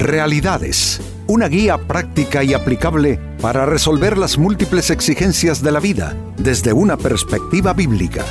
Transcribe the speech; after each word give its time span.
Realidades, 0.00 0.98
una 1.26 1.46
guía 1.46 1.76
práctica 1.76 2.42
y 2.42 2.54
aplicable 2.54 3.20
para 3.42 3.66
resolver 3.66 4.16
las 4.16 4.38
múltiples 4.38 4.88
exigencias 4.88 5.62
de 5.62 5.72
la 5.72 5.78
vida 5.78 6.16
desde 6.38 6.72
una 6.72 6.96
perspectiva 6.96 7.74
bíblica. 7.74 8.24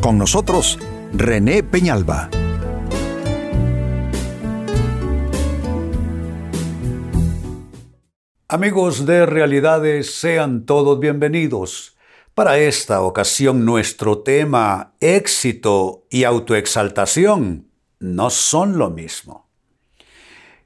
Con 0.00 0.18
nosotros, 0.18 0.76
René 1.12 1.62
Peñalba. 1.62 2.30
Amigos 8.48 9.06
de 9.06 9.24
Realidades, 9.24 10.12
sean 10.16 10.66
todos 10.66 10.98
bienvenidos. 10.98 11.96
Para 12.34 12.58
esta 12.58 13.02
ocasión 13.02 13.64
nuestro 13.64 14.18
tema, 14.18 14.94
éxito 14.98 16.08
y 16.10 16.24
autoexaltación, 16.24 17.68
no 18.00 18.30
son 18.30 18.78
lo 18.78 18.90
mismo. 18.90 19.44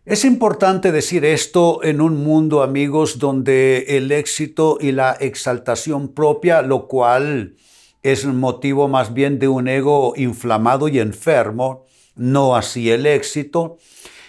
Es 0.08 0.24
importante 0.24 0.90
decir 0.90 1.26
esto 1.26 1.84
en 1.84 2.00
un 2.00 2.24
mundo, 2.24 2.62
amigos, 2.62 3.18
donde 3.18 3.84
el 3.98 4.10
éxito 4.10 4.78
y 4.80 4.92
la 4.92 5.12
exaltación 5.12 6.14
propia, 6.14 6.62
lo 6.62 6.88
cual 6.88 7.56
es 8.02 8.24
motivo 8.24 8.88
más 8.88 9.12
bien 9.12 9.38
de 9.38 9.48
un 9.48 9.68
ego 9.68 10.14
inflamado 10.16 10.88
y 10.88 10.98
enfermo, 10.98 11.84
no 12.16 12.56
así 12.56 12.90
el 12.90 13.04
éxito, 13.04 13.76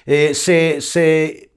eh, 0.05 0.33
se, 0.33 0.81
se, 0.81 1.51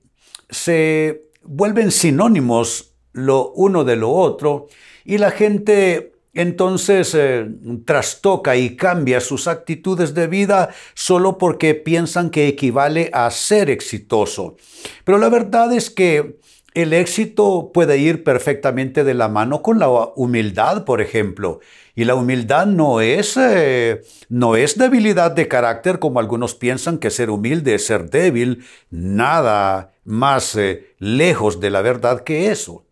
se 0.49 1.25
vuelven 1.43 1.91
sinónimos 1.91 2.95
lo 3.11 3.51
uno 3.51 3.83
de 3.83 3.97
lo 3.97 4.13
otro 4.13 4.69
y 5.05 5.19
la 5.19 5.33
gente 5.33 6.12
entonces 6.35 7.15
eh, 7.15 7.47
trastoca 7.85 8.57
y 8.57 8.77
cambia 8.77 9.21
sus 9.21 9.49
actitudes 9.49 10.15
de 10.15 10.27
vida 10.27 10.71
solo 10.95 11.39
porque 11.39 11.75
piensan 11.75 12.31
que 12.31 12.49
equivale 12.49 13.11
a 13.13 13.31
ser 13.31 13.71
exitoso. 13.71 14.57
Pero 15.05 15.19
la 15.19 15.29
verdad 15.29 15.73
es 15.73 15.91
que 15.91 16.39
el 16.75 16.95
éxito 16.95 17.71
puede 17.73 17.99
ir 17.99 18.25
perfectamente 18.25 19.05
de 19.05 19.13
la 19.13 19.29
mano 19.29 19.61
con 19.61 19.79
la 19.79 19.89
humildad, 19.89 20.85
por 20.85 21.03
ejemplo. 21.03 21.61
Y 21.95 22.05
la 22.05 22.15
humildad 22.15 22.65
no 22.65 23.03
es, 23.03 23.37
eh, 23.37 24.03
no 24.31 24.57
es 24.57 24.79
debilidad 24.79 25.31
de 25.33 25.49
carácter 25.49 25.99
como 25.99 26.19
algunos 26.19 26.55
piensan 26.55 26.97
que 26.97 27.11
ser 27.11 27.29
humilde 27.29 27.75
es 27.75 27.85
ser 27.87 28.09
débil. 28.09 28.65
Nada 28.91 29.93
más 30.05 30.57
eh, 30.57 30.95
lejos 30.99 31.61
de 31.61 31.71
la 31.71 31.83
verdad 31.83 32.25
que 32.25 32.51
eso. 32.51 32.87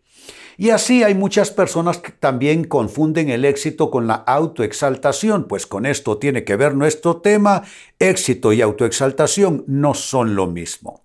Y 0.61 0.69
así 0.69 1.01
hay 1.01 1.15
muchas 1.15 1.49
personas 1.49 1.97
que 1.97 2.11
también 2.11 2.65
confunden 2.65 3.31
el 3.31 3.45
éxito 3.45 3.89
con 3.89 4.05
la 4.05 4.13
autoexaltación, 4.13 5.45
pues 5.45 5.65
con 5.65 5.87
esto 5.87 6.19
tiene 6.19 6.43
que 6.43 6.55
ver 6.55 6.75
nuestro 6.75 7.17
tema, 7.17 7.63
éxito 7.97 8.53
y 8.53 8.61
autoexaltación 8.61 9.63
no 9.65 9.95
son 9.95 10.35
lo 10.35 10.45
mismo. 10.45 11.01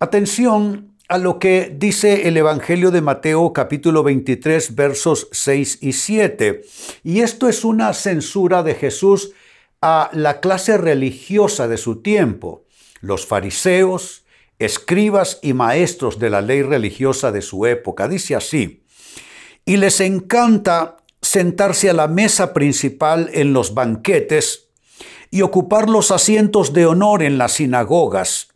Atención 0.00 0.92
a 1.08 1.16
lo 1.16 1.38
que 1.38 1.74
dice 1.74 2.28
el 2.28 2.36
Evangelio 2.36 2.90
de 2.90 3.00
Mateo 3.00 3.54
capítulo 3.54 4.02
23 4.02 4.74
versos 4.74 5.28
6 5.32 5.78
y 5.80 5.94
7. 5.94 6.60
Y 7.04 7.20
esto 7.20 7.48
es 7.48 7.64
una 7.64 7.94
censura 7.94 8.62
de 8.62 8.74
Jesús 8.74 9.32
a 9.80 10.10
la 10.12 10.40
clase 10.40 10.76
religiosa 10.76 11.68
de 11.68 11.78
su 11.78 12.02
tiempo, 12.02 12.66
los 13.00 13.24
fariseos, 13.24 14.21
escribas 14.64 15.38
y 15.42 15.52
maestros 15.52 16.18
de 16.18 16.30
la 16.30 16.40
ley 16.40 16.62
religiosa 16.62 17.32
de 17.32 17.42
su 17.42 17.66
época. 17.66 18.08
Dice 18.08 18.34
así, 18.34 18.84
y 19.64 19.76
les 19.76 20.00
encanta 20.00 20.96
sentarse 21.20 21.88
a 21.88 21.92
la 21.94 22.08
mesa 22.08 22.52
principal 22.52 23.30
en 23.32 23.52
los 23.52 23.74
banquetes 23.74 24.70
y 25.30 25.42
ocupar 25.42 25.88
los 25.88 26.10
asientos 26.10 26.72
de 26.72 26.86
honor 26.86 27.22
en 27.22 27.38
las 27.38 27.52
sinagogas. 27.52 28.48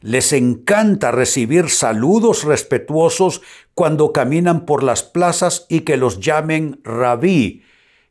Les 0.00 0.32
encanta 0.32 1.10
recibir 1.10 1.70
saludos 1.70 2.44
respetuosos 2.44 3.42
cuando 3.74 4.12
caminan 4.12 4.64
por 4.64 4.82
las 4.84 5.02
plazas 5.02 5.66
y 5.68 5.80
que 5.80 5.96
los 5.96 6.20
llamen 6.20 6.80
rabí, 6.84 7.62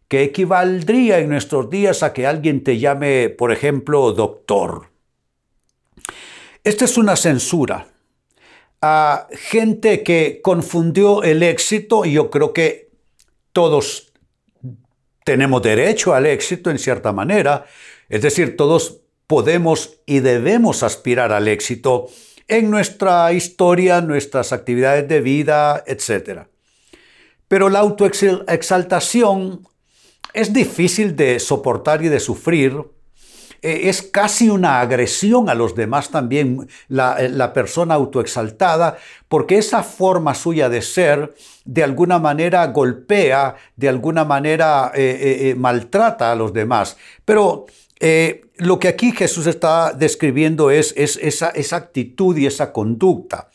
que 0.09 0.23
equivaldría 0.23 1.19
en 1.19 1.29
nuestros 1.29 1.69
días 1.69 2.03
a 2.03 2.13
que 2.13 2.27
alguien 2.27 2.63
te 2.63 2.77
llame, 2.77 3.29
por 3.29 3.51
ejemplo, 3.51 4.11
doctor. 4.11 4.96
Esta 6.67 6.83
es 6.83 6.97
una 6.97 7.15
censura 7.15 7.87
a 8.81 9.29
gente 9.31 10.03
que 10.03 10.41
confundió 10.43 11.23
el 11.23 11.41
éxito, 11.41 12.03
y 12.03 12.11
yo 12.11 12.29
creo 12.29 12.51
que 12.51 12.89
todos 13.53 14.11
tenemos 15.23 15.61
derecho 15.61 16.13
al 16.13 16.25
éxito 16.25 16.69
en 16.69 16.77
cierta 16.77 17.13
manera, 17.13 17.67
es 18.09 18.21
decir, 18.21 18.57
todos 18.57 18.99
podemos 19.27 20.01
y 20.05 20.19
debemos 20.19 20.83
aspirar 20.83 21.31
al 21.31 21.47
éxito 21.47 22.09
en 22.49 22.69
nuestra 22.69 23.31
historia, 23.31 24.01
nuestras 24.01 24.51
actividades 24.51 25.07
de 25.07 25.21
vida, 25.21 25.85
etc. 25.87 26.47
Pero 27.47 27.69
la 27.69 27.79
autoexaltación 27.79 29.65
es 30.33 30.51
difícil 30.51 31.15
de 31.15 31.39
soportar 31.39 32.03
y 32.03 32.09
de 32.09 32.19
sufrir 32.19 32.96
es 33.61 34.01
casi 34.01 34.49
una 34.49 34.81
agresión 34.81 35.49
a 35.49 35.55
los 35.55 35.75
demás 35.75 36.09
también, 36.09 36.67
la, 36.87 37.17
eh, 37.19 37.29
la, 37.29 37.53
persona 37.53 37.95
autoexaltada, 37.95 38.97
porque 39.27 39.57
esa 39.57 39.83
forma 39.83 40.35
suya 40.35 40.69
de 40.69 40.81
ser 40.81 41.33
de 41.65 41.83
alguna 41.83 42.19
manera 42.19 42.65
golpea, 42.67 43.55
de 43.75 43.89
alguna 43.89 44.25
manera 44.25 44.91
eh, 44.93 45.55
maltrata 45.57 46.31
a 46.31 46.35
los 46.35 46.53
demás. 46.53 46.97
Pero 47.25 47.65
lo 48.57 48.79
que 48.79 48.87
aquí 48.87 49.11
Jesús 49.11 49.47
está 49.47 49.91
describiendo 49.91 50.69
es, 50.69 50.93
es 50.95 51.17
esa, 51.21 51.49
esa 51.49 51.77
actitud 51.77 52.37
y 52.37 52.45
esa 52.45 52.71
conducta. 52.71 53.49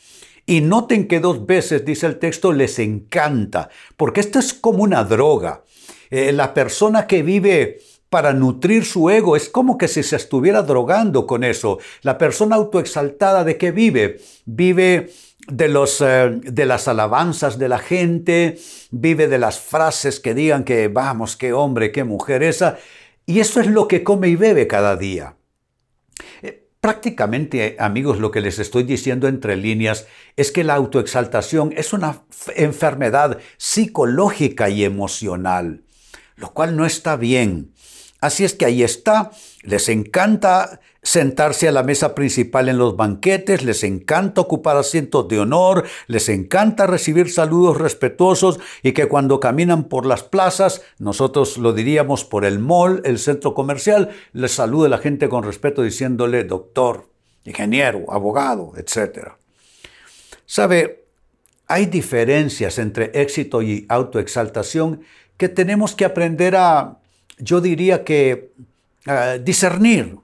Y 0.45 0.61
noten 0.61 1.07
que 1.07 1.21
dos 1.21 1.47
veces, 1.47 1.85
dice 1.85 2.07
el 2.07 2.19
texto, 2.19 2.53
les 2.53 2.81
encanta, 2.81 3.71
porque 3.97 4.21
esto 4.21 4.41
es 4.41 4.53
como 4.53 4.83
una 4.83 5.05
droga. 5.05 5.62
la 6.11 6.53
persona 6.53 7.07
que 7.07 7.23
vive 7.23 7.79
para 8.12 8.34
nutrir 8.34 8.84
su 8.84 9.09
ego. 9.09 9.37
Es 9.37 9.49
como 9.49 9.78
que 9.78 9.89
si 9.89 10.03
se 10.03 10.17
estuviera 10.17 10.62
drogando 10.62 11.27
con 11.27 11.45
eso. 11.45 11.78
La 12.03 12.19
persona 12.19 12.56
autoexaltada 12.56 13.43
de 13.43 13.56
qué 13.56 13.73
vive? 13.73 14.21
Vive 14.45 15.11
de, 15.49 15.69
los, 15.69 16.03
eh, 16.03 16.31
de 16.43 16.67
las 16.67 16.89
alabanzas 16.89 17.59
de 17.59 17.71
la 17.71 17.78
gente, 17.78 18.59
vive 18.91 19.28
de 19.28 19.39
las 19.39 19.61
frases 19.61 20.21
que 20.21 20.34
digan 20.34 20.65
que 20.65 20.89
vamos, 20.89 21.39
qué 21.39 21.55
hombre, 21.55 21.91
qué 21.91 22.05
mujer 22.05 22.43
esa. 22.43 22.77
Y 23.25 23.41
eso 23.41 23.62
es 23.62 23.67
lo 23.67 23.89
que 23.89 24.05
come 24.05 24.29
y 24.29 24.37
bebe 24.37 24.67
cada 24.67 24.97
día. 24.97 25.37
Eh, 26.43 26.69
prácticamente, 26.83 27.77
amigos, 27.79 28.19
lo 28.19 28.31
que 28.31 28.43
les 28.43 28.59
estoy 28.59 28.83
diciendo 28.83 29.27
entre 29.27 29.56
líneas 29.56 30.06
es 30.37 30.53
que 30.53 30.65
la 30.65 30.75
autoexaltación 30.75 31.73
es 31.79 31.94
una 31.94 32.25
enfermedad 32.56 33.39
psicológica 33.56 34.69
y 34.69 34.84
emocional, 34.84 35.84
lo 36.37 36.53
cual 36.53 36.77
no 36.77 36.84
está 36.84 37.17
bien. 37.17 37.72
Así 38.22 38.44
es 38.44 38.55
que 38.55 38.65
ahí 38.65 38.84
está, 38.84 39.33
les 39.62 39.88
encanta 39.88 40.81
sentarse 41.03 41.66
a 41.66 41.72
la 41.72 41.83
mesa 41.83 42.15
principal 42.15 42.69
en 42.69 42.78
los 42.78 42.97
banquetes, 42.97 43.65
les 43.65 43.83
encanta 43.83 44.41
ocupar 44.41 44.77
asientos 44.77 45.27
de 45.27 45.41
honor, 45.41 45.84
les 46.06 46.28
encanta 46.28 46.87
recibir 46.87 47.32
saludos 47.32 47.78
respetuosos 47.78 48.61
y 48.84 48.93
que 48.93 49.09
cuando 49.09 49.41
caminan 49.41 49.88
por 49.88 50.06
las 50.06 50.22
plazas, 50.22 50.82
nosotros 51.00 51.59
lo 51.59 51.72
diríamos 51.72 52.25
por 52.25 52.44
el 52.44 52.61
mall, 52.61 53.03
el 53.05 53.19
centro 53.19 53.55
comercial, 53.55 54.11
les 54.32 54.53
salude 54.53 54.88
la 54.88 54.99
gente 54.99 55.28
con 55.28 55.43
respeto 55.43 55.82
diciéndole 55.82 56.44
doctor, 56.44 57.11
ingeniero, 57.43 58.05
abogado, 58.09 58.75
etc. 58.77 59.31
Sabe, 60.47 61.06
hay 61.66 61.87
diferencias 61.87 62.78
entre 62.78 63.11
éxito 63.21 63.62
y 63.62 63.84
autoexaltación 63.88 65.03
que 65.37 65.49
tenemos 65.49 65.97
que 65.97 66.05
aprender 66.05 66.55
a 66.55 67.02
yo 67.38 67.60
diría 67.60 68.04
que 68.04 68.53
eh, 69.06 69.41
discernir, 69.43 70.16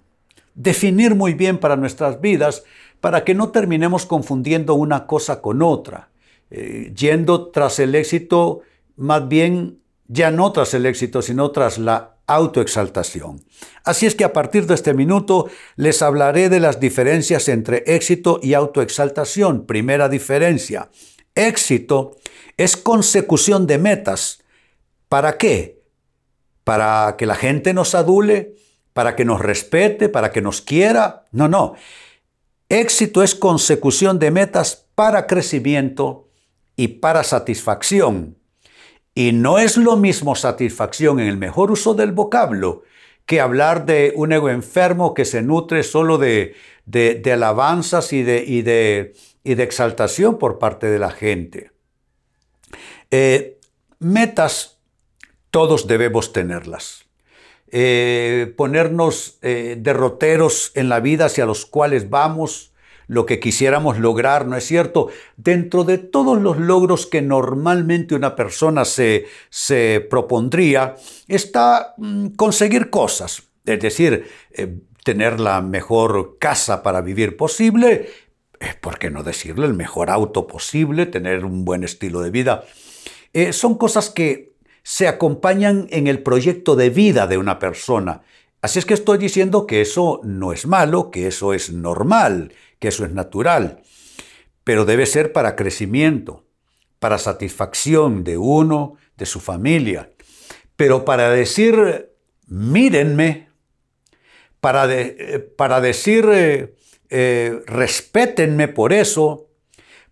definir 0.55 1.15
muy 1.15 1.35
bien 1.35 1.59
para 1.59 1.77
nuestras 1.77 2.21
vidas, 2.21 2.65
para 3.01 3.25
que 3.25 3.35
no 3.35 3.51
terminemos 3.51 4.07
confundiendo 4.07 4.75
una 4.75 5.07
cosa 5.07 5.41
con 5.41 5.63
otra, 5.63 6.11
eh, 6.51 6.93
yendo 6.97 7.51
tras 7.51 7.79
el 7.79 7.95
éxito, 7.95 8.63
más 8.97 9.29
bien 9.29 9.79
ya 10.09 10.31
no 10.31 10.53
tras 10.53 10.75
el 10.75 10.87
éxito, 10.87 11.23
sino 11.23 11.51
tras 11.51 11.79
la 11.79 12.17
autoexaltación. 12.27 13.43
Así 13.85 14.07
es 14.07 14.15
que 14.15 14.25
a 14.25 14.33
partir 14.33 14.67
de 14.67 14.75
este 14.75 14.95
minuto 14.95 15.49
les 15.77 16.03
hablaré 16.03 16.49
de 16.49 16.61
las 16.61 16.79
diferencias 16.79 17.49
entre 17.49 17.85
éxito 17.87 18.39
y 18.43 18.55
autoexaltación. 18.55 19.67
Primera 19.67 20.09
diferencia, 20.09 20.91
éxito 21.35 22.17
es 22.57 22.77
consecución 22.77 23.67
de 23.67 23.79
metas. 23.79 24.43
¿Para 25.09 25.39
qué? 25.39 25.78
Para 26.69 27.17
que 27.17 27.25
la 27.25 27.35
gente 27.35 27.73
nos 27.73 27.95
adule, 27.95 28.55
para 28.93 29.17
que 29.17 29.25
nos 29.25 29.41
respete, 29.41 30.11
para 30.11 30.33
que 30.33 30.43
nos 30.43 30.61
quiera. 30.61 31.25
No, 31.33 31.49
no. 31.49 31.77
Éxito 32.69 33.23
es 33.23 33.35
consecución 33.35 34.19
de 34.19 34.31
metas 34.31 34.87
para 34.95 35.27
crecimiento 35.27 36.29
y 36.77 36.89
para 36.89 37.25
satisfacción. 37.25 38.37
Y 39.15 39.33
no 39.33 39.59
es 39.59 39.79
lo 39.79 39.97
mismo 39.97 40.35
satisfacción 40.35 41.21
en 41.21 41.29
el 41.29 41.39
mejor 41.39 41.71
uso 41.71 41.95
del 41.95 42.13
vocablo 42.13 42.83
que 43.25 43.41
hablar 43.41 43.87
de 43.87 44.13
un 44.15 44.33
ego 44.33 44.51
enfermo 44.51 45.15
que 45.15 45.25
se 45.25 45.41
nutre 45.41 45.83
solo 45.83 46.19
de, 46.19 46.55
alabanzas 47.33 48.13
y 48.13 48.23
de, 48.23 48.45
y, 48.47 48.61
de, 48.61 49.15
exaltación 49.43 50.39
por 50.39 50.59
parte 50.59 50.89
de 50.89 50.99
la 50.99 51.13
gente. 51.13 51.71
Eh, 53.11 53.59
metas, 54.01 54.78
todos 55.51 55.87
debemos 55.87 56.33
tenerlas. 56.33 57.09
Eh, 57.71 58.55
ponernos 58.57 59.39
eh, 59.43 59.77
derroteros 59.79 60.73
en 60.75 60.89
la 60.89 61.01
vida 61.01 61.27
hacia 61.27 61.45
los 61.45 61.67
cuales 61.67 62.09
vamos, 62.09 62.73
lo 63.09 63.27
que 63.27 63.41
quisiéramos 63.41 63.99
lograr, 63.99 64.47
¿no 64.47 64.57
es 64.57 64.65
cierto? 64.65 65.09
Dentro 65.37 65.85
de 65.85 65.99
todos 65.99 66.41
los 66.41 66.59
logros 66.59 67.07
que 67.07 67.21
normalmente 67.21 68.15
una 68.15 68.37
persona 68.37 68.85
se, 68.85 69.27
se 69.51 70.07
propondría, 70.09 70.97
está 71.27 71.95
mm, 71.99 72.29
conseguir 72.29 72.91
cosas, 72.91 73.43
es 73.65 73.81
decir, 73.81 74.27
eh, 74.53 74.75
tener 75.05 75.41
la 75.41 75.61
mejor 75.61 76.37
casa 76.39 76.83
para 76.83 77.01
vivir 77.03 77.37
posible, 77.37 78.11
¿por 78.81 78.99
qué 78.99 79.11
no 79.11 79.23
decirlo? 79.23 79.65
El 79.67 79.75
mejor 79.75 80.11
auto 80.11 80.47
posible, 80.47 81.07
tener 81.07 81.45
un 81.45 81.65
buen 81.65 81.85
estilo 81.85 82.21
de 82.21 82.31
vida. 82.31 82.65
son 83.53 83.79
cosas 83.79 84.11
que 84.11 84.53
se 84.89 85.07
acompañan 85.07 85.87
en 85.91 86.07
el 86.07 86.23
proyecto 86.23 86.75
de 86.75 86.89
vida 86.89 87.27
de 87.27 87.37
una 87.37 87.59
persona. 87.59 88.23
Así 88.63 88.79
es 88.79 88.87
que 88.87 88.95
estoy 88.95 89.19
diciendo 89.19 89.67
que 89.67 89.83
eso 89.83 90.23
no 90.25 90.51
es 90.51 90.67
malo, 90.67 91.11
que 91.11 91.27
eso 91.27 91.53
es 91.53 91.71
normal, 91.71 92.55
que 92.79 92.89
eso 92.89 93.05
es 93.05 93.13
natural, 93.13 93.83
pero 94.65 94.87
debe 94.87 95.05
ser 95.05 95.35
para 95.35 95.57
crecimiento, 95.57 96.47
para 97.01 97.19
satisfacción 97.19 98.25
de 98.25 98.39
uno, 98.39 98.97
de 99.19 99.27
su 99.27 99.41
familia. 99.41 100.11
Pero 100.75 101.05
para 101.05 101.29
decir, 101.29 102.09
mírenme, 102.47 103.51
para, 104.59 104.91
eh, 104.91 105.39
para 105.55 105.83
decir, 105.83 106.27
eh, 106.33 106.75
eh, 107.11 107.61
respétenme 107.67 108.69
por 108.69 108.95
eso, 108.95 109.51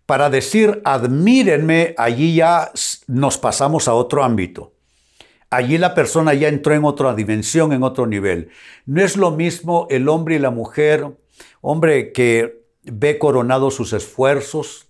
para 0.05 0.29
decir 0.29 0.81
admírenme, 0.85 1.95
allí 1.97 2.35
ya 2.35 2.71
nos 3.07 3.37
pasamos 3.37 3.87
a 3.87 3.93
otro 3.93 4.23
ámbito. 4.23 4.73
Allí 5.49 5.77
la 5.77 5.93
persona 5.93 6.33
ya 6.33 6.49
entró 6.49 6.73
en 6.75 6.83
otra 6.83 7.15
dimensión, 7.15 7.71
en 7.71 7.83
otro 7.83 8.05
nivel. 8.05 8.49
No 8.85 9.01
es 9.01 9.15
lo 9.15 9.31
mismo 9.31 9.87
el 9.89 10.09
hombre 10.09 10.35
y 10.35 10.39
la 10.39 10.51
mujer, 10.51 11.07
hombre 11.61 12.11
que 12.11 12.65
ve 12.83 13.17
coronados 13.17 13.75
sus 13.75 13.93
esfuerzos, 13.93 14.89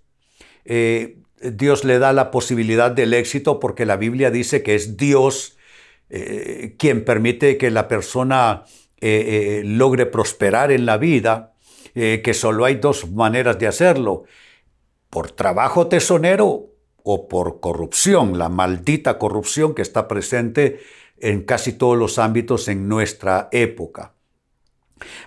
eh, 0.66 1.20
Dios 1.40 1.86
le 1.86 2.00
da 2.00 2.14
la 2.14 2.32
posibilidad 2.32 2.90
del 2.90 3.14
éxito 3.14 3.60
porque 3.60 3.86
la 3.86 3.96
Biblia 3.96 4.32
dice 4.32 4.64
que 4.64 4.74
es 4.74 4.98
Dios 4.98 5.58
eh, 6.10 6.76
quien 6.80 7.06
permite 7.06 7.58
que 7.58 7.70
la 7.70 7.88
persona 7.88 8.66
eh, 9.00 9.62
logre 9.64 10.08
prosperar 10.08 10.72
en 10.72 10.86
la 10.86 10.98
vida, 10.98 11.54
que 11.94 12.36
solo 12.36 12.66
hay 12.66 12.76
dos 12.76 13.10
maneras 13.10 13.58
de 13.58 13.66
hacerlo 13.66 14.26
por 15.10 15.32
trabajo 15.32 15.88
tesonero 15.88 16.77
o 17.10 17.30
por 17.30 17.62
corrupción, 17.62 18.38
la 18.38 18.50
maldita 18.50 19.18
corrupción 19.18 19.74
que 19.74 19.82
está 19.82 20.10
presente 20.10 20.82
en 21.20 21.44
casi 21.44 21.72
todos 21.72 21.98
los 21.98 22.20
ámbitos 22.20 22.68
en 22.68 22.90
nuestra 22.90 23.48
época. 23.54 24.14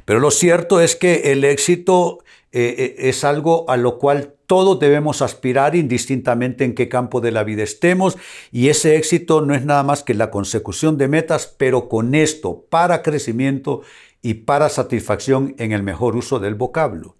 Pero 0.05 0.21
lo 0.21 0.31
cierto 0.31 0.83
es 0.83 0.95
que 0.95 1.33
el 1.33 1.43
éxito 1.43 2.19
eh, 2.53 2.75
eh, 2.77 3.09
es 3.09 3.25
algo 3.25 3.65
a 3.71 3.79
lo 3.79 3.99
cual 3.99 4.35
todos 4.47 4.79
debemos 4.79 5.23
aspirar 5.23 5.75
indistintamente 5.75 6.65
en 6.65 6.75
qué 6.75 6.91
campo 6.91 7.23
de 7.23 7.33
la 7.33 7.45
vida 7.45 7.63
estemos 7.63 8.19
y 8.53 8.69
ese 8.69 8.97
éxito 8.97 9.41
no 9.41 9.55
es 9.55 9.65
nada 9.65 9.83
más 9.83 10.03
que 10.03 10.13
la 10.13 10.31
consecución 10.31 10.99
de 10.99 11.09
metas, 11.09 11.47
pero 11.57 11.89
con 11.89 12.15
esto 12.15 12.67
para 12.69 13.03
crecimiento 13.03 13.81
y 14.21 14.35
para 14.35 14.69
satisfacción 14.69 15.55
en 15.57 15.73
el 15.73 15.83
mejor 15.83 16.15
uso 16.15 16.41
del 16.41 16.57
vocablo. 16.57 17.17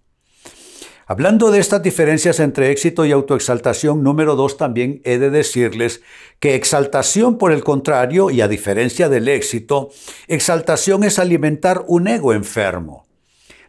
Hablando 1.11 1.51
de 1.51 1.59
estas 1.59 1.83
diferencias 1.83 2.39
entre 2.39 2.71
éxito 2.71 3.05
y 3.05 3.11
autoexaltación, 3.11 4.05
número 4.05 4.37
dos, 4.37 4.57
también 4.57 5.03
he 5.03 5.19
de 5.19 5.31
decirles 5.31 6.03
que 6.39 6.55
exaltación, 6.55 7.37
por 7.37 7.51
el 7.51 7.65
contrario, 7.65 8.31
y 8.31 8.43
a 8.43 8.47
diferencia 8.47 9.09
del 9.09 9.27
éxito, 9.27 9.91
exaltación 10.29 11.03
es 11.03 11.19
alimentar 11.19 11.83
un 11.89 12.07
ego 12.07 12.33
enfermo. 12.33 13.09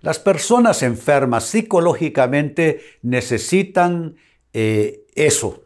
Las 0.02 0.20
personas 0.20 0.84
enfermas 0.84 1.46
psicológicamente 1.46 2.82
necesitan 3.02 4.18
eh, 4.54 5.08
eso, 5.16 5.64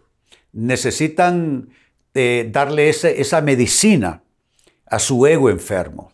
necesitan 0.53 1.71
eh, 2.13 2.47
darle 2.53 2.87
esa 2.87 3.41
medicina 3.41 4.23
a 4.85 4.99
su 4.99 5.27
ego 5.27 5.49
enfermo. 5.49 6.13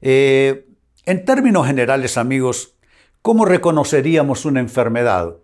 Eh, 0.00 0.66
en 1.06 1.24
términos 1.24 1.64
generales, 1.64 2.18
amigos, 2.18 2.73
¿Cómo 3.24 3.46
reconoceríamos 3.46 4.44
una 4.44 4.60
enfermedad? 4.60 5.38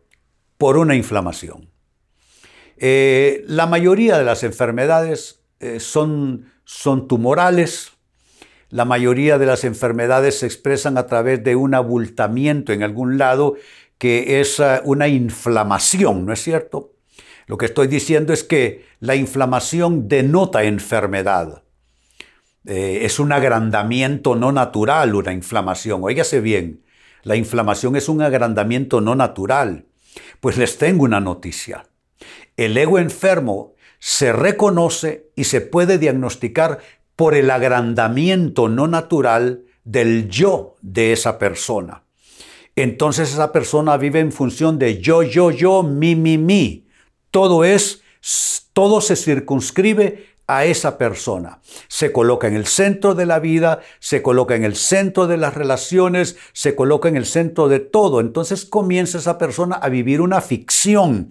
Por 0.59 0.77
una 0.77 0.97
inflamación. 0.97 1.71
Eh, 2.77 3.43
la 3.47 3.65
mayoría 3.65 4.19
de 4.19 4.25
las 4.25 4.45
enfermedades 4.45 5.41
eh, 5.61 5.81
son, 5.81 6.53
son 6.65 7.09
tumorales, 7.09 7.93
la 8.69 8.85
mayoría 8.85 9.39
de 9.39 9.47
las 9.47 9.65
enfermedades 9.65 10.41
se 10.41 10.45
expresan 10.45 10.99
a 10.99 11.07
través 11.07 11.43
de 11.43 11.57
un 11.57 11.73
abultamiento 11.73 12.75
en 12.75 12.83
algún 12.83 13.17
lado 13.17 13.55
que 13.97 14.43
es 14.43 14.61
eh, 14.61 14.83
una 14.85 15.09
inflamación, 15.09 16.27
¿no 16.27 16.35
es 16.35 16.43
cierto? 16.43 16.93
Lo 17.47 17.57
que 17.57 17.65
estoy 17.65 17.87
diciendo 17.87 18.35
es 18.35 18.45
que 18.45 18.85
la 18.99 19.15
inflamación 19.15 20.07
denota 20.07 20.65
enfermedad. 20.65 21.63
es 22.63 23.19
un 23.19 23.33
agrandamiento 23.33 24.37
no 24.37 24.53
natural, 24.53 25.15
una 25.15 25.33
inflamación. 25.33 26.05
Óigase 26.05 26.43
bien, 26.43 26.83
la 27.23 27.37
inflamación 27.37 27.97
es 27.97 28.09
un 28.09 28.23
agrandamiento 28.23 29.01
no 29.01 29.15
natural. 29.15 29.87
Pues 30.41 30.57
les 30.57 30.79
tengo 30.79 31.05
una 31.05 31.21
noticia. 31.21 31.87
El 32.57 32.77
ego 32.77 32.99
enfermo 32.99 33.75
se 33.99 34.33
reconoce 34.33 35.31
y 35.37 35.45
se 35.45 35.61
puede 35.61 35.99
diagnosticar 35.99 36.79
por 37.17 37.35
el 37.35 37.51
agrandamiento 37.51 38.69
no 38.69 38.89
natural 38.89 39.65
del 39.85 40.29
yo 40.29 40.77
de 40.81 41.13
esa 41.13 41.39
persona. 41.39 42.05
Entonces 42.77 43.33
esa 43.33 43.53
persona 43.53 43.97
vive 43.97 44.21
en 44.21 44.33
función 44.33 44.79
de 44.79 45.01
yo, 45.01 45.23
yo, 45.23 45.51
yo, 45.51 45.83
mi, 45.83 46.17
mi, 46.17 46.39
mi. 46.39 46.87
Todo 47.31 47.65
es, 47.65 48.03
todo 48.73 49.01
se 49.01 49.17
circunscribe 49.17 50.30
a 50.53 50.65
esa 50.65 50.99
persona. 50.99 51.61
Se 51.87 52.11
coloca 52.11 52.49
en 52.49 52.57
el 52.57 52.67
centro 52.67 53.15
de 53.15 53.25
la 53.25 53.39
vida, 53.39 53.83
se 54.01 54.21
coloca 54.21 54.57
en 54.57 54.65
el 54.65 54.75
centro 54.75 55.29
de 55.29 55.37
las 55.37 55.55
relaciones, 55.55 56.37
se 56.53 56.75
coloca 56.75 57.09
en 57.09 57.17
el 57.17 57.25
centro 57.25 57.69
de 57.69 57.79
todo. 57.79 58.19
Entonces 58.19 58.65
comienza 58.65 59.19
esa 59.19 59.39
persona 59.39 59.77
a 59.77 59.89
vivir 59.89 60.21
una 60.21 60.41
ficción. 60.41 61.31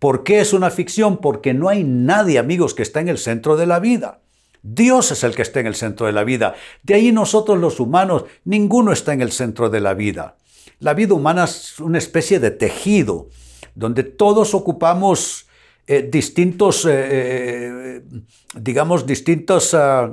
¿Por 0.00 0.24
qué 0.24 0.40
es 0.40 0.52
una 0.52 0.70
ficción? 0.70 1.18
Porque 1.18 1.54
no 1.54 1.68
hay 1.68 1.84
nadie, 1.84 2.40
amigos, 2.40 2.74
que 2.74 2.82
está 2.82 2.98
en 2.98 3.08
el 3.08 3.18
centro 3.18 3.56
de 3.56 3.66
la 3.66 3.78
vida. 3.78 4.18
Dios 4.64 5.12
es 5.12 5.22
el 5.22 5.36
que 5.36 5.42
está 5.42 5.60
en 5.60 5.68
el 5.68 5.76
centro 5.76 6.06
de 6.06 6.12
la 6.12 6.24
vida. 6.24 6.56
De 6.82 6.94
ahí 6.94 7.12
nosotros 7.12 7.58
los 7.58 7.78
humanos, 7.78 8.24
ninguno 8.44 8.90
está 8.90 9.12
en 9.12 9.22
el 9.22 9.30
centro 9.30 9.70
de 9.70 9.80
la 9.80 9.94
vida. 9.94 10.38
La 10.80 10.92
vida 10.92 11.14
humana 11.14 11.44
es 11.44 11.78
una 11.78 11.98
especie 11.98 12.40
de 12.40 12.50
tejido, 12.50 13.28
donde 13.76 14.02
todos 14.02 14.54
ocupamos 14.54 15.45
eh, 15.88 16.08
distintos, 16.10 16.84
eh, 16.84 16.90
eh, 16.90 18.02
digamos, 18.56 19.06
distintas 19.06 19.72
ah, 19.72 20.12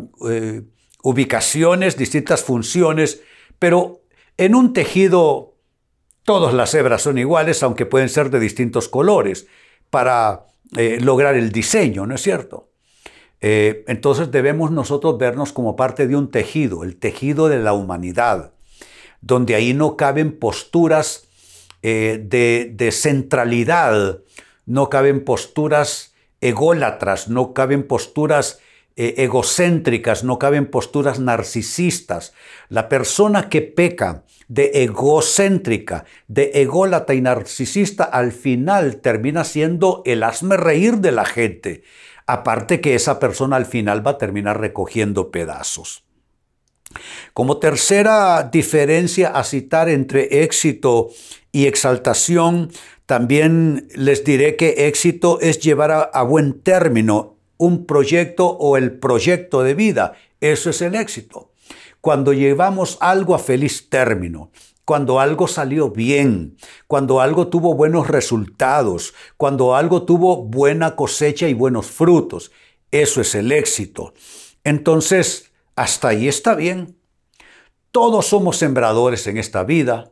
ubicaciones, 1.02 1.98
distintas 1.98 2.44
funciones, 2.44 3.22
pero 3.58 4.02
en 4.38 4.54
un 4.54 4.74
tejido 4.74 5.56
todas 6.26 6.54
las 6.54 6.76
hebras 6.76 7.02
son 7.02 7.18
iguales, 7.18 7.64
aunque 7.64 7.88
pueden 7.88 8.10
ser 8.10 8.30
de 8.30 8.40
distintos 8.40 8.88
colores, 8.88 9.48
para 9.90 10.46
lograr 11.02 11.36
el 11.36 11.52
diseño, 11.52 12.08
¿no 12.08 12.16
es 12.16 12.22
cierto? 12.22 12.70
entonces 13.46 14.32
debemos 14.32 14.72
nosotros 14.72 15.18
vernos 15.18 15.52
como 15.52 15.76
parte 15.76 16.08
de 16.08 16.16
un 16.16 16.32
tejido, 16.32 16.84
el 16.84 16.96
tejido 16.96 17.50
de 17.50 17.60
la 17.60 17.74
humanidad, 17.74 18.54
donde 19.20 19.54
ahí 19.54 19.74
no 19.74 19.98
caben 19.98 20.40
posturas 20.40 21.28
de, 21.82 22.72
de 22.74 22.92
centralidad 22.94 24.22
no 24.66 24.90
caben 24.90 25.24
posturas 25.24 26.16
ególatras, 26.42 27.30
no 27.30 27.54
caben 27.54 27.88
posturas 27.88 28.60
eh, 28.96 29.16
egocéntricas, 29.18 30.24
no 30.24 30.38
caben 30.38 30.68
posturas 30.68 31.20
narcisistas. 31.20 32.34
La 32.70 32.90
persona 32.90 33.50
que 33.50 33.62
peca 33.62 34.24
de 34.48 34.84
egocéntrica, 34.84 36.06
de 36.28 36.52
ególata 36.56 37.14
y 37.14 37.22
narcisista, 37.22 38.04
al 38.04 38.32
final 38.32 38.98
termina 38.98 39.46
siendo 39.46 40.04
el 40.06 40.22
hazme 40.22 40.58
reír 40.58 40.98
de 40.98 41.12
la 41.12 41.26
gente. 41.26 41.84
Aparte 42.28 42.82
que 42.82 42.96
esa 42.96 43.20
persona 43.20 43.56
al 43.56 43.66
final 43.66 44.06
va 44.06 44.12
a 44.12 44.18
terminar 44.18 44.60
recogiendo 44.60 45.32
pedazos. 45.32 46.04
Como 47.34 47.58
tercera 47.58 48.50
diferencia 48.52 49.30
a 49.30 49.44
citar 49.44 49.90
entre 49.90 50.44
éxito 50.44 51.10
y 51.52 51.66
exaltación, 51.66 52.72
también 53.06 53.88
les 53.96 54.24
diré 54.24 54.56
que 54.56 54.88
éxito 54.88 55.40
es 55.42 55.60
llevar 55.60 56.10
a, 56.14 56.24
buen 56.24 56.62
término 56.62 57.38
un 57.58 57.86
proyecto 57.86 58.48
o 58.48 58.78
el 58.78 59.00
proyecto 59.00 59.64
de 59.64 59.74
vida. 59.74 60.14
Eso 60.42 60.70
es 60.70 60.82
el 60.82 60.96
éxito. 60.96 61.52
cuando 62.02 62.34
llevamos 62.34 62.98
algo 63.00 63.34
a 63.34 63.40
feliz 63.40 63.88
término, 63.90 64.52
cuando 64.84 65.22
algo 65.22 65.48
salió 65.48 65.90
bien, 65.90 66.58
cuando 66.88 67.22
algo 67.22 67.48
tuvo 67.48 67.76
buenos 67.76 68.10
resultados, 68.10 69.14
cuando 69.38 69.76
algo 69.76 70.04
tuvo 70.04 70.44
buena 70.44 70.98
cosecha 70.98 71.48
y 71.48 71.54
buenos 71.54 71.86
frutos. 71.86 72.52
Eso 72.92 73.22
es 73.22 73.34
el 73.36 73.54
éxito. 73.54 74.14
Entonces, 74.66 75.53
hasta 75.76 76.10
ahí 76.10 76.28
está 76.28 76.56
bien. 76.56 76.98
Todos 77.92 78.28
somos 78.28 78.58
sembradores 78.58 79.28
en 79.28 79.38
esta 79.38 79.64
vida 79.64 80.12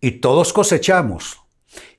y 0.00 0.12
todos 0.12 0.52
cosechamos. 0.52 1.40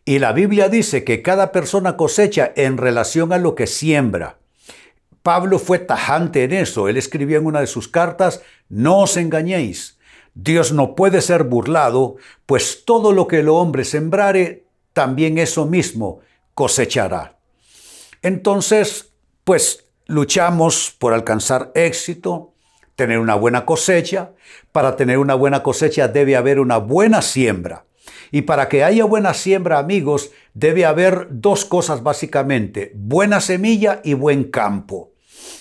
Y 0.06 0.20
la 0.20 0.34
Biblia 0.34 0.70
dice 0.70 1.04
que 1.04 1.22
cada 1.22 1.52
persona 1.52 1.96
cosecha 1.96 2.52
en 2.56 2.78
relación 2.78 3.34
a 3.34 3.38
lo 3.38 3.56
que 3.56 3.68
siembra. 3.68 4.38
Pablo 5.24 5.60
fue 5.60 5.80
tajante 5.80 6.44
en 6.44 6.54
eso. 6.54 6.88
Él 6.88 6.98
escribió 6.98 7.38
en 7.38 7.46
una 7.46 7.62
de 7.62 7.68
sus 7.68 7.88
cartas, 7.88 8.42
no 8.70 9.00
os 9.00 9.18
engañéis. 9.18 10.00
Dios 10.34 10.72
no 10.72 10.96
puede 10.96 11.22
ser 11.22 11.44
burlado, 11.44 12.16
pues 12.46 12.86
todo 12.86 13.12
lo 13.12 13.28
que 13.28 13.40
el 13.40 13.50
hombre 13.50 13.84
sembrare, 13.84 14.66
también 14.94 15.38
eso 15.38 15.66
mismo 15.66 16.20
cosechará. 16.54 17.38
Entonces, 18.22 19.12
pues 19.44 19.86
luchamos 20.08 20.96
por 20.98 21.14
alcanzar 21.14 21.72
éxito, 21.76 22.51
tener 23.02 23.18
una 23.18 23.34
buena 23.34 23.66
cosecha. 23.66 24.30
Para 24.72 24.96
tener 24.96 25.18
una 25.18 25.34
buena 25.34 25.64
cosecha 25.64 26.08
debe 26.08 26.36
haber 26.36 26.60
una 26.60 26.78
buena 26.78 27.24
siembra. 27.24 27.86
Y 28.32 28.44
para 28.44 28.70
que 28.70 28.84
haya 28.84 29.06
buena 29.06 29.34
siembra, 29.34 29.80
amigos, 29.80 30.30
debe 30.54 30.86
haber 30.86 31.28
dos 31.32 31.66
cosas 31.66 32.04
básicamente, 32.04 32.92
buena 32.94 33.42
semilla 33.42 34.02
y 34.04 34.14
buen 34.14 34.44
campo. 34.52 35.14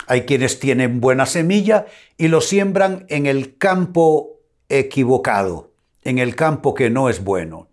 Hay 0.06 0.26
quienes 0.26 0.61
tienen 0.61 1.00
buena 1.00 1.25
semilla 1.25 1.87
y 2.18 2.28
lo 2.28 2.42
siembran 2.42 3.06
en 3.09 3.25
el 3.25 3.56
campo 3.56 4.40
equivocado, 4.68 5.73
en 6.02 6.18
el 6.18 6.37
campo 6.37 6.75
que 6.75 6.90
no 6.90 7.09
es 7.09 7.25
bueno. 7.25 7.68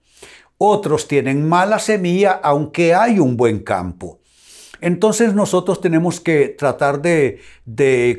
Otros 0.57 1.09
tienen 1.09 1.45
mala 1.45 1.79
semilla 1.79 2.39
aunque 2.41 2.95
hay 2.95 3.19
un 3.19 3.35
buen 3.35 3.59
campo. 3.59 4.21
Entonces 4.81 5.33
nosotros 5.33 5.81
tenemos 5.81 6.19
que 6.19 6.49
tratar 6.49 7.01
de, 7.01 7.39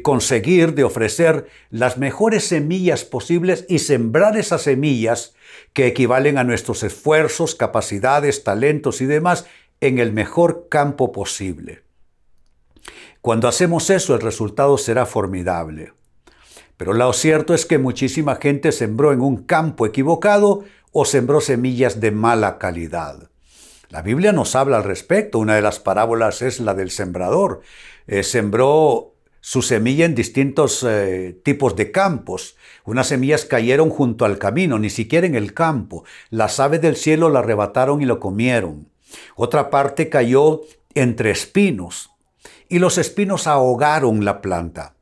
conseguir, 0.02 0.74
de 0.74 0.84
ofrecer 0.84 1.46
las 1.70 1.98
mejores 1.98 2.44
semillas 2.44 3.04
posibles 3.04 3.64
y 3.68 3.78
sembrar 3.78 4.36
esas 4.36 4.62
semillas 4.62 5.34
que 5.72 5.86
equivalen 5.86 6.38
a 6.38 6.44
nuestros 6.44 6.82
esfuerzos, 6.82 7.54
capacidades, 7.54 8.44
talentos 8.44 9.00
y 9.00 9.06
demás 9.06 9.46
en 9.80 9.98
el 9.98 10.12
mejor 10.12 10.66
campo 10.68 11.12
posible. 11.12 11.82
Cuando 13.20 13.48
hacemos 13.48 13.90
eso 13.90 14.14
el 14.14 14.20
resultado 14.20 14.78
será 14.78 15.06
formidable. 15.06 15.92
Pero 16.76 16.92
lo 16.94 17.12
cierto 17.12 17.54
es 17.54 17.66
que 17.66 17.78
muchísima 17.78 18.36
gente 18.36 18.72
sembró 18.72 19.12
en 19.12 19.20
un 19.20 19.44
campo 19.44 19.84
equivocado 19.84 20.64
o 20.92 21.04
sembró 21.04 21.40
semillas 21.40 22.00
de 22.00 22.12
mala 22.12 22.58
calidad. 22.58 23.27
La 23.90 24.02
Biblia 24.02 24.33
nos 24.33 24.54
habla 24.54 24.78
al 24.78 24.85
respecto. 24.85 25.38
Una 25.38 25.54
de 25.54 25.62
las 25.62 25.80
parábolas 25.80 26.42
es 26.42 26.61
la 26.61 26.75
del 26.75 26.90
sembrador. 26.90 27.62
Eh, 28.07 28.23
sembró 28.23 29.14
su 29.40 29.62
semilla 29.62 30.04
en 30.04 30.14
distintos 30.14 30.85
eh, 30.87 31.40
tipos 31.42 31.75
de 31.75 31.90
campos. 31.90 32.57
Unas 32.85 33.09
semillas 33.09 33.47
cayeron 33.47 33.88
junto 33.88 34.26
al 34.26 34.38
camino, 34.38 34.78
ni 34.78 34.90
siquiera 34.90 35.26
en 35.26 35.35
el 35.35 35.54
campo. 35.54 36.04
Las 36.28 36.61
aves 36.61 36.83
del 36.83 36.97
cielo 36.97 37.30
la 37.30 37.38
arrebataron 37.38 38.02
y 38.02 38.04
lo 38.04 38.21
comieron. 38.21 38.88
Otra 39.37 39.71
parte 39.71 40.11
cayó 40.11 40.62
entre 40.95 41.30
espinos 41.30 42.11
y 42.68 42.78
los 42.78 42.99
espinos 42.99 43.47
ahogaron 43.47 44.25
la 44.25 44.42
planta. 44.42 44.95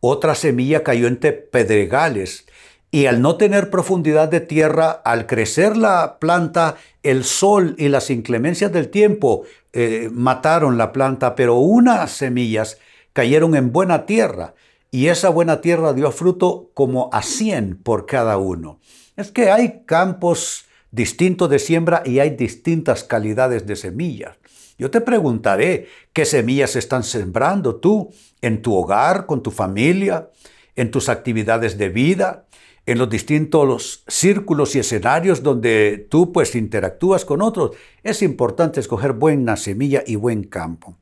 Otra 0.00 0.34
semilla 0.34 0.82
cayó 0.82 1.06
entre 1.06 1.32
pedregales 1.32 2.46
y 2.94 3.06
al 3.06 3.20
no 3.20 3.36
tener 3.36 3.70
profundidad 3.70 4.28
de 4.28 4.38
tierra, 4.38 4.88
al 4.88 5.26
crecer 5.26 5.76
la 5.76 6.20
planta, 6.20 6.76
el 7.02 7.24
sol 7.24 7.74
y 7.76 7.88
las 7.88 8.08
inclemencias 8.08 8.70
del 8.70 8.88
tiempo 8.88 9.42
eh, 9.72 10.08
mataron 10.12 10.78
la 10.78 10.92
planta, 10.92 11.34
pero 11.34 11.56
unas 11.56 12.12
semillas 12.12 12.78
cayeron 13.12 13.56
en 13.56 13.72
buena 13.72 14.06
tierra 14.06 14.54
y 14.92 15.08
esa 15.08 15.28
buena 15.30 15.60
tierra 15.60 15.92
dio 15.92 16.12
fruto 16.12 16.70
como 16.72 17.10
a 17.12 17.22
cien 17.22 17.76
por 17.82 18.06
cada 18.06 18.38
uno. 18.38 18.78
Es 19.16 19.32
que 19.32 19.50
hay 19.50 19.82
campos 19.86 20.66
distintos 20.92 21.50
de 21.50 21.58
siembra 21.58 22.04
y 22.06 22.20
hay 22.20 22.30
distintas 22.30 23.02
calidades 23.02 23.66
de 23.66 23.74
semillas. 23.74 24.36
Yo 24.78 24.92
te 24.92 25.00
preguntaré, 25.00 25.88
¿qué 26.12 26.24
semillas 26.24 26.76
están 26.76 27.02
sembrando 27.02 27.74
tú 27.74 28.12
en 28.40 28.62
tu 28.62 28.72
hogar, 28.72 29.26
con 29.26 29.42
tu 29.42 29.50
familia, 29.50 30.28
en 30.76 30.92
tus 30.92 31.08
actividades 31.08 31.76
de 31.76 31.88
vida, 31.88 32.44
en 32.86 32.98
los 32.98 33.08
distintos 33.08 34.04
círculos 34.06 34.74
y 34.76 34.80
escenarios 34.80 35.42
donde 35.42 36.06
tú 36.10 36.32
pues 36.32 36.54
interactúas 36.54 37.24
con 37.24 37.42
otros? 37.42 37.72
Es 38.02 38.22
importante 38.22 38.80
escoger 38.80 39.12
buena 39.12 39.56
semilla 39.56 40.02
y 40.06 40.16
buen 40.16 40.44
campo. 40.44 40.96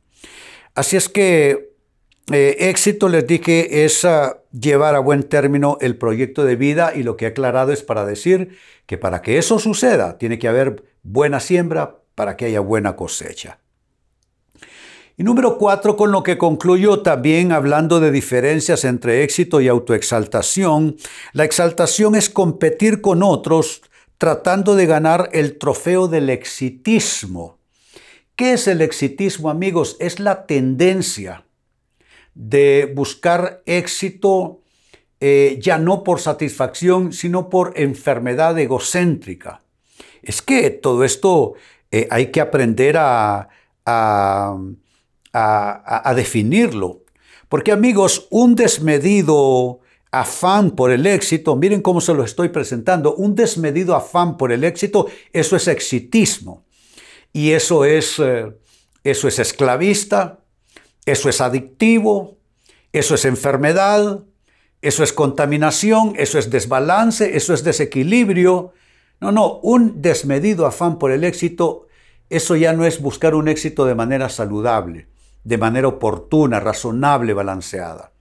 Así 0.74 0.96
es 0.96 1.08
que 1.08 1.72
eh, 2.30 2.68
éxito, 2.70 3.08
les 3.08 3.26
dije, 3.26 3.84
es 3.84 4.04
ah, 4.04 4.42
llevar 4.52 4.94
a 4.94 5.00
buen 5.00 5.24
término 5.24 5.76
el 5.80 5.96
proyecto 5.96 6.44
de 6.44 6.56
vida 6.56 6.92
y 6.94 7.02
lo 7.02 7.16
que 7.16 7.24
he 7.24 7.28
aclarado 7.28 7.72
es 7.72 7.82
para 7.82 8.06
decir 8.06 8.56
que 8.86 8.96
para 8.96 9.22
que 9.22 9.38
eso 9.38 9.58
suceda 9.58 10.18
tiene 10.18 10.38
que 10.38 10.48
haber 10.48 10.84
buena 11.02 11.40
siembra 11.40 11.98
para 12.14 12.36
que 12.36 12.44
haya 12.44 12.60
buena 12.60 12.94
cosecha. 12.94 13.58
Y 15.16 15.24
número 15.24 15.58
cuatro, 15.58 15.96
con 15.96 16.10
lo 16.10 16.22
que 16.22 16.38
concluyo 16.38 17.00
también 17.00 17.52
hablando 17.52 18.00
de 18.00 18.10
diferencias 18.10 18.84
entre 18.84 19.22
éxito 19.22 19.60
y 19.60 19.68
autoexaltación, 19.68 20.96
la 21.32 21.44
exaltación 21.44 22.14
es 22.14 22.30
competir 22.30 23.00
con 23.00 23.22
otros 23.22 23.82
tratando 24.16 24.74
de 24.74 24.86
ganar 24.86 25.28
el 25.32 25.58
trofeo 25.58 26.08
del 26.08 26.30
exitismo. 26.30 27.58
¿Qué 28.36 28.54
es 28.54 28.68
el 28.68 28.80
exitismo, 28.80 29.50
amigos? 29.50 29.96
Es 30.00 30.18
la 30.18 30.46
tendencia 30.46 31.44
de 32.34 32.90
buscar 32.94 33.62
éxito 33.66 34.60
eh, 35.20 35.58
ya 35.60 35.76
no 35.76 36.04
por 36.04 36.20
satisfacción, 36.20 37.12
sino 37.12 37.50
por 37.50 37.74
enfermedad 37.76 38.58
egocéntrica. 38.58 39.60
Es 40.22 40.40
que 40.40 40.70
todo 40.70 41.04
esto 41.04 41.54
eh, 41.90 42.08
hay 42.10 42.32
que 42.32 42.40
aprender 42.40 42.96
a 42.96 43.48
a, 43.86 44.56
definirlo. 46.14 47.02
Porque 47.52 47.72
amigos, 47.72 48.28
un 48.30 48.54
desmedido 48.54 49.80
afán 50.10 50.72
por 50.72 50.90
el 50.90 51.06
éxito, 51.06 51.56
miren 51.56 51.80
cómo 51.80 52.00
se 52.00 52.14
lo 52.14 52.24
estoy 52.24 52.50
presentando, 52.50 53.14
un 53.14 53.34
desmedido 53.34 53.94
afán 53.94 54.36
por 54.36 54.52
el 54.52 54.64
éxito, 54.64 55.06
eso 55.34 55.56
es 55.56 55.68
exitismo. 55.68 56.64
Y 57.32 57.52
eso 57.52 57.84
es, 57.84 58.18
eh, 58.18 58.54
eso 59.04 59.28
es 59.28 59.38
esclavista, 59.38 60.40
eso 61.06 61.28
es 61.28 61.40
adictivo, 61.40 62.38
eso 62.92 63.14
es 63.14 63.24
enfermedad, 63.24 64.20
eso 64.82 65.02
es 65.04 65.12
contaminación, 65.12 66.14
eso 66.16 66.38
es 66.38 66.50
desbalance, 66.50 67.36
eso 67.36 67.54
es 67.54 67.64
desequilibrio. 67.64 68.72
No, 69.20 69.32
no, 69.32 69.60
un 69.60 70.02
desmedido 70.02 70.66
afán 70.66 70.98
por 70.98 71.10
el 71.10 71.24
éxito, 71.24 71.86
eso 72.28 72.56
ya 72.56 72.72
no 72.72 72.84
es 72.84 73.00
buscar 73.00 73.34
un 73.34 73.48
éxito 73.48 73.84
de 73.86 73.94
manera 73.94 74.28
saludable 74.28 75.11
de 75.44 75.58
manera 75.58 75.88
oportuna, 75.88 76.60
razonable, 76.60 77.34
balanceada. 77.34 78.12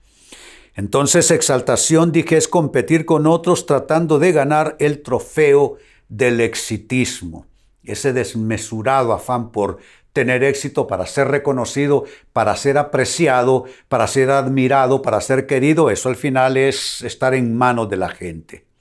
Entonces 0.74 1.30
exaltación, 1.30 2.12
dije, 2.12 2.36
es 2.36 2.48
competir 2.48 3.04
con 3.04 3.26
otros 3.26 3.66
tratando 3.66 4.18
de 4.18 4.32
ganar 4.32 4.76
el 4.78 5.02
trofeo 5.02 5.76
del 6.08 6.40
exitismo, 6.40 7.46
ese 7.84 8.12
desmesurado 8.12 9.12
afán 9.12 9.50
por 9.50 9.78
tener 10.12 10.44
éxito, 10.44 10.86
para 10.86 11.06
ser 11.06 11.28
reconocido, 11.28 12.04
para 12.32 12.54
ser 12.56 12.78
apreciado, 12.78 13.64
para 13.88 14.06
ser 14.06 14.30
admirado, 14.30 15.02
para 15.02 15.20
ser 15.20 15.46
querido, 15.46 15.90
eso 15.90 16.08
al 16.08 16.16
final 16.16 16.56
es 16.56 17.02
estar 17.02 17.34
en 17.34 17.56
manos 17.56 17.88
de 17.88 17.96
la 17.96 18.10
gente. 18.10 18.71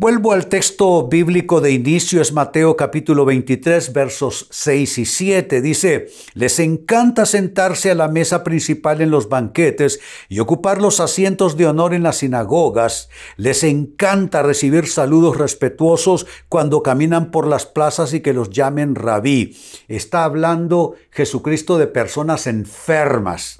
Vuelvo 0.00 0.32
al 0.32 0.46
texto 0.46 1.08
bíblico 1.08 1.60
de 1.60 1.72
inicio, 1.72 2.22
es 2.22 2.32
Mateo 2.32 2.74
capítulo 2.74 3.26
23, 3.26 3.92
versos 3.92 4.46
6 4.50 4.96
y 4.96 5.04
7. 5.04 5.60
Dice, 5.60 6.08
les 6.32 6.58
encanta 6.58 7.26
sentarse 7.26 7.90
a 7.90 7.94
la 7.94 8.08
mesa 8.08 8.42
principal 8.42 9.02
en 9.02 9.10
los 9.10 9.28
banquetes 9.28 10.00
y 10.30 10.38
ocupar 10.38 10.80
los 10.80 11.00
asientos 11.00 11.58
de 11.58 11.66
honor 11.66 11.92
en 11.92 12.02
las 12.02 12.16
sinagogas. 12.16 13.10
Les 13.36 13.62
encanta 13.62 14.42
recibir 14.42 14.88
saludos 14.88 15.36
respetuosos 15.36 16.26
cuando 16.48 16.82
caminan 16.82 17.30
por 17.30 17.46
las 17.46 17.66
plazas 17.66 18.14
y 18.14 18.20
que 18.20 18.32
los 18.32 18.48
llamen 18.48 18.94
rabí. 18.94 19.54
Está 19.86 20.24
hablando 20.24 20.94
Jesucristo 21.10 21.76
de 21.76 21.88
personas 21.88 22.46
enfermas 22.46 23.59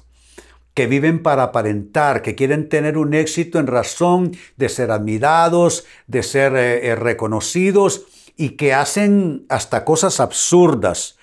que 0.81 0.87
viven 0.87 1.21
para 1.21 1.43
aparentar, 1.43 2.23
que 2.23 2.33
quieren 2.33 2.67
tener 2.67 2.97
un 2.97 3.13
éxito 3.13 3.59
en 3.59 3.67
razón 3.67 4.35
de 4.57 4.67
ser 4.67 4.89
admirados, 4.89 5.85
de 6.07 6.23
ser 6.23 6.55
eh, 6.55 6.87
eh, 6.87 6.95
reconocidos 6.95 8.07
y 8.35 8.57
que 8.57 8.73
hacen 8.73 9.45
hasta 9.47 9.85
cosas 9.85 10.19
absurdas. 10.19 11.19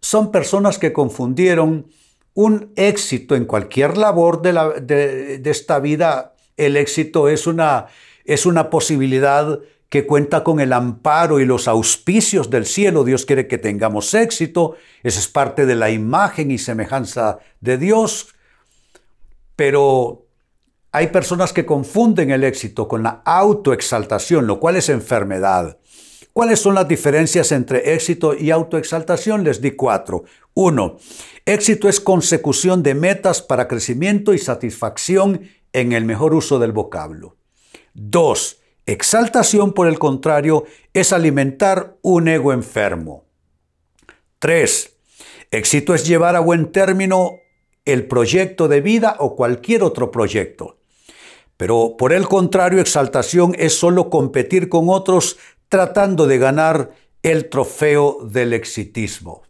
Son 0.00 0.30
personas 0.30 0.78
que 0.78 0.92
confundieron 0.92 1.88
un 2.34 2.70
éxito 2.76 3.34
en 3.34 3.46
cualquier 3.46 3.98
labor 3.98 4.42
de, 4.42 5.38
de 5.40 5.50
esta 5.50 5.80
vida 5.80 6.36
El 6.56 6.76
éxito 6.76 7.28
es 7.28 7.48
una, 7.48 7.86
es 8.24 8.46
una 8.46 8.70
posibilidad 8.70 9.58
que 9.88 10.06
cuenta 10.06 10.44
con 10.44 10.60
el 10.60 10.72
amparo 10.72 11.40
y 11.40 11.46
los 11.46 11.66
auspicios 11.66 12.48
del 12.48 12.64
cielo. 12.64 13.02
Dios 13.02 13.26
quiere 13.26 13.48
que 13.48 13.58
tengamos 13.58 14.14
éxito. 14.14 14.76
Esa 15.02 15.18
es 15.18 15.26
parte 15.26 15.66
de 15.66 15.74
la 15.74 15.90
imagen 15.90 16.52
y 16.52 16.58
semejanza 16.58 17.40
de 17.60 17.76
Dios. 17.76 18.34
Pero 19.56 20.26
hay 20.92 21.08
personas 21.08 21.52
que 21.52 21.66
confunden 21.66 22.30
el 22.30 22.44
éxito 22.44 22.86
con 22.86 23.02
la 23.02 23.22
autoexaltación, 23.24 24.46
lo 24.46 24.60
cual 24.60 24.76
es 24.76 24.88
enfermedad. 24.88 25.78
¿Cuáles 26.32 26.58
son 26.58 26.74
las 26.74 26.88
diferencias 26.88 27.52
entre 27.52 27.94
éxito 27.94 28.34
y 28.34 28.50
autoexaltación? 28.50 29.44
Les 29.44 29.60
di 29.60 29.72
cuatro. 29.72 30.24
Uno, 30.54 30.96
éxito 31.46 31.88
es 31.88 32.00
consecución 32.00 32.82
de 32.82 32.94
metas 32.94 33.40
para 33.40 33.68
crecimiento 33.68 34.34
y 34.34 34.38
satisfacción 34.38 35.48
en 35.72 35.92
el 35.92 36.04
mejor 36.04 36.34
uso 36.34 36.58
del 36.58 36.72
vocablo. 36.72 37.36
Dos, 37.92 38.60
exaltación, 38.84 39.74
por 39.74 39.86
el 39.86 40.00
contrario, 40.00 40.64
es 40.92 41.12
alimentar 41.12 41.96
un 42.02 42.26
ego 42.26 42.52
enfermo. 42.52 43.26
Tres, 44.40 44.96
éxito 45.52 45.94
es 45.94 46.04
llevar 46.04 46.34
a 46.34 46.40
buen 46.40 46.72
término 46.72 47.38
el 47.84 48.06
proyecto 48.06 48.68
de 48.68 48.80
vida 48.80 49.16
o 49.18 49.36
cualquier 49.36 49.82
otro 49.82 50.10
proyecto. 50.10 50.78
Pero 51.56 51.96
por 51.96 52.12
el 52.12 52.26
contrario, 52.26 52.80
exaltación 52.80 53.54
es 53.58 53.78
solo 53.78 54.10
competir 54.10 54.68
con 54.68 54.86
otros 54.88 55.38
tratando 55.68 56.26
de 56.26 56.38
ganar 56.38 56.92
el 57.22 57.48
trofeo 57.48 58.18
del 58.22 58.52
exitismo. 58.52 59.42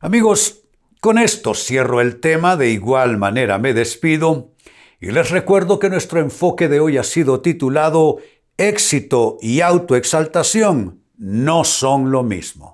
Amigos, 0.00 0.62
con 1.00 1.18
esto 1.18 1.54
cierro 1.54 2.00
el 2.00 2.20
tema, 2.20 2.56
de 2.56 2.70
igual 2.70 3.18
manera 3.18 3.58
me 3.58 3.74
despido 3.74 4.52
y 5.00 5.10
les 5.10 5.30
recuerdo 5.30 5.78
que 5.78 5.90
nuestro 5.90 6.20
enfoque 6.20 6.68
de 6.68 6.80
hoy 6.80 6.96
ha 6.96 7.02
sido 7.02 7.40
titulado 7.42 8.18
Éxito 8.56 9.36
y 9.42 9.60
autoexaltación 9.60 11.02
no 11.18 11.64
son 11.64 12.10
lo 12.10 12.22
mismo. 12.22 12.73